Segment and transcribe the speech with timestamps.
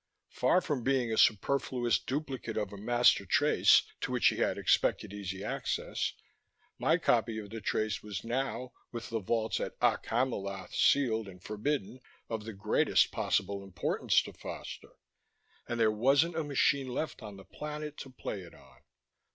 [0.31, 5.13] Far from being a superfluous duplicate of a master trace to which he had expected
[5.13, 6.13] easy access,
[6.79, 11.43] my copy of the trace was now, with the vaults at Okk Hamiloth sealed and
[11.43, 11.99] forbidden,
[12.31, 14.89] of the greatest possible importance to Foster
[15.67, 18.81] and there wasn't a machine left on the planet to play it on.